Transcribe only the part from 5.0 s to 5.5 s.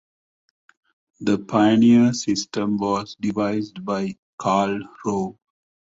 Rove.